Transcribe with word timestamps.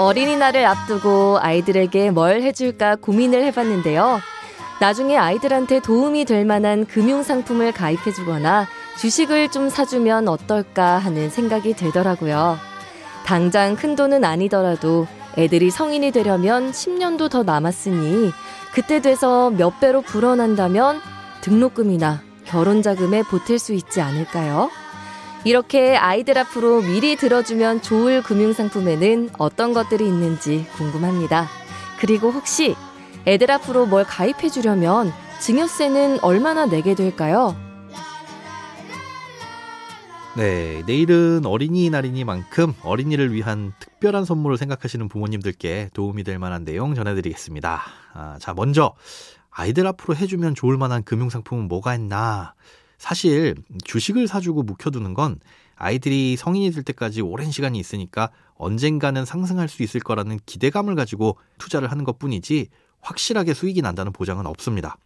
어린이날을 0.00 0.64
앞두고 0.64 1.40
아이들에게 1.42 2.10
뭘 2.10 2.40
해줄까 2.40 2.96
고민을 2.96 3.44
해봤는데요. 3.44 4.20
나중에 4.80 5.18
아이들한테 5.18 5.80
도움이 5.80 6.24
될 6.24 6.46
만한 6.46 6.86
금융상품을 6.86 7.72
가입해주거나 7.72 8.66
주식을 8.98 9.50
좀 9.50 9.68
사주면 9.68 10.26
어떨까 10.26 10.96
하는 10.96 11.28
생각이 11.28 11.74
들더라고요. 11.74 12.56
당장 13.26 13.76
큰 13.76 13.94
돈은 13.94 14.24
아니더라도 14.24 15.06
애들이 15.36 15.70
성인이 15.70 16.12
되려면 16.12 16.72
10년도 16.72 17.30
더 17.30 17.42
남았으니 17.42 18.32
그때 18.72 19.02
돼서 19.02 19.50
몇 19.50 19.80
배로 19.80 20.00
불어난다면 20.00 20.98
등록금이나 21.42 22.22
결혼 22.46 22.80
자금에 22.80 23.20
보탤 23.22 23.58
수 23.58 23.74
있지 23.74 24.00
않을까요? 24.00 24.70
이렇게 25.44 25.96
아이들 25.96 26.36
앞으로 26.36 26.82
미리 26.82 27.16
들어주면 27.16 27.80
좋을 27.80 28.22
금융상품에는 28.22 29.30
어떤 29.38 29.72
것들이 29.72 30.06
있는지 30.06 30.66
궁금합니다. 30.76 31.48
그리고 31.98 32.30
혹시 32.30 32.76
애들 33.26 33.50
앞으로 33.50 33.86
뭘 33.86 34.04
가입해 34.04 34.50
주려면 34.50 35.12
증여세는 35.40 36.20
얼마나 36.22 36.66
내게 36.66 36.94
될까요? 36.94 37.56
네, 40.36 40.82
내일은 40.86 41.44
어린이날이니만큼 41.44 42.74
어린이를 42.82 43.32
위한 43.32 43.72
특별한 43.80 44.24
선물을 44.24 44.58
생각하시는 44.58 45.08
부모님들께 45.08 45.90
도움이 45.92 46.22
될 46.22 46.38
만한 46.38 46.64
내용 46.64 46.94
전해드리겠습니다. 46.94 47.82
아, 48.14 48.38
자, 48.40 48.54
먼저 48.54 48.94
아이들 49.50 49.86
앞으로 49.86 50.14
해주면 50.14 50.54
좋을 50.54 50.76
만한 50.76 51.02
금융상품은 51.02 51.66
뭐가 51.66 51.94
있나? 51.96 52.54
사실 53.00 53.54
주식을 53.82 54.28
사주고 54.28 54.62
묵혀두는 54.62 55.14
건 55.14 55.40
아이들이 55.74 56.36
성인이 56.36 56.70
될 56.70 56.82
때까지 56.82 57.22
오랜 57.22 57.50
시간이 57.50 57.78
있으니까 57.78 58.30
언젠가는 58.56 59.24
상승할 59.24 59.70
수 59.70 59.82
있을 59.82 60.00
거라는 60.00 60.38
기대감을 60.44 60.94
가지고 60.96 61.38
투자를 61.56 61.90
하는 61.90 62.04
것 62.04 62.18
뿐이지 62.18 62.68
확실하게 63.00 63.54
수익이 63.54 63.80
난다는 63.80 64.12
보장은 64.12 64.44
없습니다. 64.46 64.98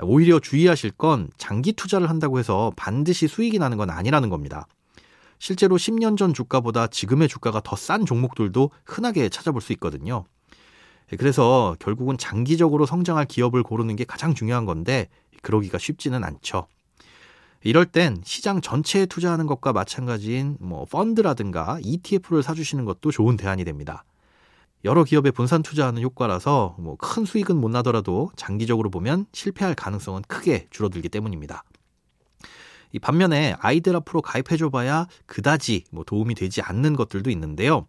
오히려 0.00 0.40
주의하실 0.40 0.92
건 0.92 1.28
장기 1.36 1.74
투자를 1.74 2.08
한다고 2.08 2.38
해서 2.38 2.72
반드시 2.76 3.28
수익이 3.28 3.58
나는 3.58 3.76
건 3.76 3.90
아니라는 3.90 4.30
겁니다. 4.30 4.66
실제로 5.38 5.76
10년 5.76 6.16
전 6.16 6.32
주가보다 6.32 6.86
지금의 6.86 7.28
주가가 7.28 7.60
더 7.60 7.76
싼 7.76 8.06
종목들도 8.06 8.70
흔하게 8.86 9.28
찾아볼 9.28 9.60
수 9.60 9.74
있거든요. 9.74 10.24
그래서 11.18 11.76
결국은 11.78 12.16
장기적으로 12.16 12.86
성장할 12.86 13.26
기업을 13.26 13.62
고르는 13.62 13.96
게 13.96 14.04
가장 14.04 14.32
중요한 14.32 14.64
건데 14.64 15.10
그러기가 15.42 15.76
쉽지는 15.76 16.24
않죠. 16.24 16.68
이럴 17.64 17.86
땐 17.86 18.20
시장 18.24 18.60
전체에 18.60 19.06
투자하는 19.06 19.46
것과 19.46 19.72
마찬가지인 19.72 20.56
뭐 20.60 20.84
펀드라든가 20.84 21.78
ETF를 21.82 22.42
사주시는 22.42 22.84
것도 22.84 23.12
좋은 23.12 23.36
대안이 23.36 23.64
됩니다. 23.64 24.04
여러 24.84 25.04
기업에 25.04 25.30
분산 25.30 25.62
투자하는 25.62 26.02
효과라서 26.02 26.74
뭐 26.78 26.96
큰 26.96 27.24
수익은 27.24 27.56
못 27.56 27.68
나더라도 27.68 28.30
장기적으로 28.36 28.90
보면 28.90 29.26
실패할 29.32 29.74
가능성은 29.76 30.22
크게 30.26 30.66
줄어들기 30.70 31.08
때문입니다. 31.08 31.62
이 32.90 32.98
반면에 32.98 33.54
아이들 33.60 33.94
앞으로 33.96 34.22
가입해줘봐야 34.22 35.06
그다지 35.26 35.84
뭐 35.92 36.04
도움이 36.04 36.34
되지 36.34 36.62
않는 36.62 36.96
것들도 36.96 37.30
있는데요. 37.30 37.86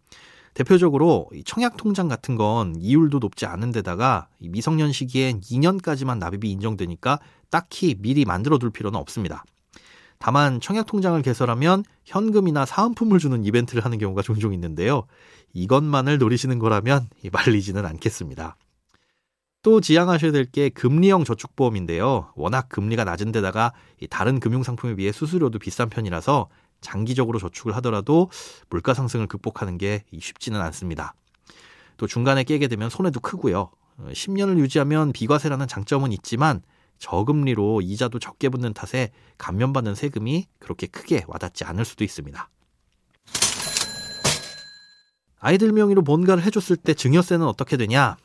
대표적으로 0.54 1.30
청약 1.46 1.78
통장 1.78 2.08
같은 2.08 2.36
건 2.36 2.76
이율도 2.78 3.18
높지 3.18 3.48
않은 3.48 3.72
데다가 3.72 4.28
미성년 4.40 4.92
시기엔 4.92 5.42
2년까지만 5.42 6.20
납입이 6.20 6.50
인정되니까 6.52 7.20
딱히 7.50 7.96
미리 8.00 8.24
만들어 8.24 8.60
둘 8.60 8.70
필요는 8.70 9.00
없습니다. 9.00 9.44
다만 10.24 10.62
청약 10.62 10.86
통장을 10.86 11.22
개설하면 11.22 11.84
현금이나 12.06 12.66
사은품을 12.66 13.20
주는 13.20 13.44
이벤트를 13.44 13.84
하는 13.84 13.98
경우가 13.98 14.22
종종 14.22 14.54
있는데요. 14.54 15.04
이것만을 15.52 16.18
노리시는 16.18 16.60
거라면 16.60 17.10
말리지는 17.30 17.86
않겠습니다. 17.86 18.56
또 19.64 19.82
지양하셔야 19.82 20.32
될 20.32 20.46
게 20.46 20.70
금리형 20.70 21.26
저축보험인데요. 21.26 22.32
워낙 22.36 22.70
금리가 22.70 23.04
낮은 23.04 23.34
데다가 23.34 23.74
다른 24.10 24.40
금융상품에 24.40 24.96
비해 24.96 25.12
수수료도 25.12 25.60
비싼 25.60 25.90
편이라서 25.90 26.48
장기적으로 26.80 27.38
저축을 27.38 27.76
하더라도 27.76 28.30
물가 28.70 28.94
상승을 28.94 29.28
극복하는 29.28 29.78
게 29.78 30.06
쉽지는 30.18 30.62
않습니다. 30.62 31.16
또 31.98 32.08
중간에 32.08 32.46
깨게 32.46 32.70
되면 32.70 32.90
손해도 32.90 33.20
크고요. 33.20 33.72
10년을 34.00 34.58
유지하면 34.60 35.12
비과세라는 35.12 35.68
장점은 35.68 36.14
있지만 36.14 36.62
저금리로 37.04 37.82
이자도 37.82 38.20
적게 38.20 38.48
붙는 38.48 38.74
탓에 38.74 39.12
감면받는 39.38 39.94
세금이 39.94 40.48
그렇게 40.60 40.88
크게 40.88 41.26
와닿지 41.28 41.66
않을 41.66 41.84
수도 41.84 42.06
있습니다. 42.06 42.50
아이들 45.40 45.74
명의로 45.74 46.02
뭔가를 46.02 46.42
해줬을 46.44 46.78
때 46.78 46.94
증여세는 46.94 47.46
어떻게 47.46 47.76
되냐? 47.76 48.16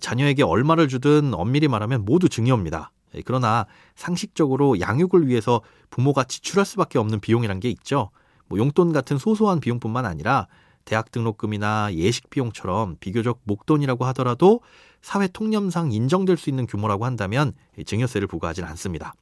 자녀에게 0.00 0.44
얼마를 0.44 0.86
주든 0.86 1.34
엄밀히 1.34 1.66
말하면 1.66 2.04
모두 2.04 2.28
증여입니다. 2.28 2.92
그러나 3.24 3.66
상식적으로 3.96 4.78
양육을 4.78 5.26
위해서 5.26 5.60
부모가 5.90 6.22
지출할 6.22 6.64
수밖에 6.64 7.00
없는 7.00 7.18
비용이란 7.18 7.58
게 7.58 7.68
있죠. 7.70 8.10
뭐 8.46 8.60
용돈 8.60 8.92
같은 8.92 9.18
소소한 9.18 9.58
비용뿐만 9.58 10.06
아니라 10.06 10.46
대학 10.84 11.10
등록금이나 11.10 11.92
예식 11.94 12.30
비용처럼 12.30 12.96
비교적 13.00 13.40
목돈이라고 13.42 14.04
하더라도 14.06 14.60
사회 15.02 15.28
통념상 15.28 15.92
인정될 15.92 16.36
수 16.36 16.50
있는 16.50 16.66
규모라고 16.66 17.04
한다면 17.04 17.52
증여세를 17.84 18.28
부과하진 18.28 18.64
않습니다. 18.64 19.14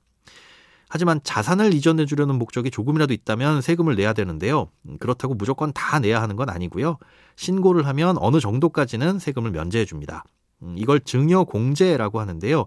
하지만 0.89 1.21
자산을 1.25 1.75
이전해 1.75 2.07
주려는 2.07 2.37
목적이 2.37 2.71
조금이라도 2.71 3.13
있다면 3.13 3.61
세금을 3.61 3.97
내야 3.97 4.13
되는데요. 4.13 4.71
그렇다고 5.01 5.35
무조건 5.35 5.73
다 5.73 5.99
내야 5.99 6.23
하는 6.23 6.37
건 6.37 6.49
아니고요. 6.49 6.99
신고를 7.35 7.87
하면 7.89 8.17
어느 8.19 8.39
정도까지는 8.39 9.19
세금을 9.19 9.51
면제해 9.51 9.85
줍니다. 9.85 10.25
음, 10.63 10.75
이걸 10.79 11.01
증여 11.01 11.45
공제라고 11.45 12.21
하는데요. 12.21 12.67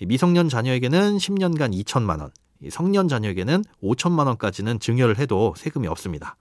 미성년 0.00 0.48
자녀에게는 0.48 1.18
10년간 1.18 1.84
2천만 1.84 2.20
원, 2.20 2.30
성년 2.70 3.08
자녀에게는 3.08 3.64
5천만 3.82 4.26
원까지는 4.26 4.80
증여를 4.80 5.18
해도 5.18 5.54
세금이 5.56 5.86
없습니다. 5.88 6.36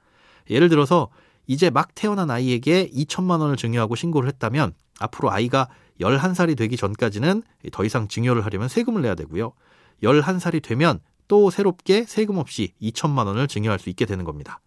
예를 0.50 0.70
들어서 0.70 1.10
이제 1.46 1.70
막 1.70 1.94
태어난 1.96 2.30
아이에게 2.30 2.90
2천만 2.90 3.40
원을 3.42 3.58
증여하고 3.58 3.96
신고를 3.96 4.28
했다면 4.30 4.74
앞으로 5.00 5.32
아이가 5.32 5.68
11살이 6.00 6.58
되기 6.58 6.78
전까지는 6.78 7.44
더 7.72 7.86
이상 7.86 8.08
증여를 8.08 8.46
하려면 8.46 8.68
세금을 8.68 9.02
내야 9.02 9.16
되고요. 9.16 9.54
11살이 10.04 10.62
되면 10.62 11.00
또 11.28 11.50
새롭게 11.50 12.06
세금 12.06 12.38
없이 12.38 12.74
2천만 12.82 13.26
원을 13.28 13.48
증여할 13.48 13.80
수 13.80 13.90
있게 13.90 14.06
되는 14.06 14.24
겁니다. 14.24 14.60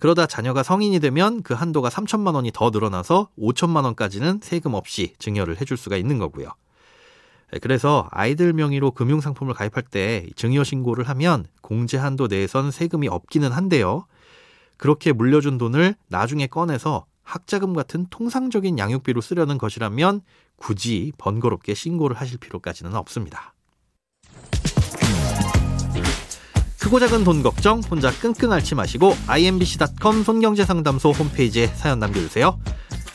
그러다 0.00 0.26
자녀가 0.26 0.62
성인이 0.62 1.00
되면 1.00 1.42
그 1.42 1.54
한도가 1.54 1.88
3천만 1.88 2.34
원이 2.34 2.50
더 2.52 2.70
늘어나서 2.70 3.30
5천만 3.38 3.84
원까지는 3.84 4.40
세금 4.42 4.74
없이 4.74 5.14
증여를 5.18 5.60
해줄 5.60 5.76
수가 5.76 5.96
있는 5.96 6.18
거고요. 6.18 6.48
그래서 7.62 8.06
아이들 8.12 8.52
명의로 8.52 8.92
금융상품을 8.92 9.54
가입할 9.54 9.82
때 9.82 10.26
증여 10.36 10.62
신고를 10.62 11.08
하면 11.08 11.46
공제 11.62 11.96
한도 11.96 12.28
내에선 12.28 12.70
세금이 12.70 13.08
없기는 13.08 13.50
한데요. 13.50 14.06
그렇게 14.76 15.12
물려준 15.12 15.58
돈을 15.58 15.96
나중에 16.08 16.46
꺼내서 16.46 17.06
학자금 17.30 17.74
같은 17.74 18.06
통상적인 18.10 18.78
양육비로 18.78 19.20
쓰려는 19.20 19.56
것이라면 19.56 20.22
굳이 20.56 21.12
번거롭게 21.16 21.74
신고를 21.74 22.16
하실 22.16 22.38
필요까지는 22.38 22.94
없습니다. 22.94 23.54
크고 26.80 26.98
작은 26.98 27.24
돈 27.24 27.42
걱정 27.42 27.80
혼자 27.80 28.10
끙끙 28.10 28.52
앓지 28.52 28.74
마시고 28.74 29.14
imbc.com 29.28 30.24
손경제상담소 30.24 31.10
홈페이지에 31.10 31.68
사연 31.68 32.00
남겨주세요. 32.00 32.58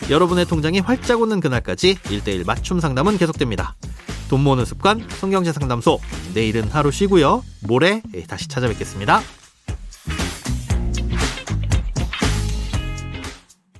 여러분의 0.10 0.46
통장이 0.46 0.80
활짝 0.80 1.20
오는 1.20 1.40
그날까지 1.40 1.96
1대1 1.96 2.46
맞춤 2.46 2.80
상담은 2.80 3.18
계속됩니다. 3.18 3.76
돈 4.30 4.44
모으는 4.44 4.66
습관 4.66 5.08
손경제상담소 5.10 6.00
내일은 6.34 6.70
하루 6.70 6.92
쉬고요. 6.92 7.44
모레 7.64 8.02
다시 8.28 8.48
찾아뵙겠습니다. 8.48 9.22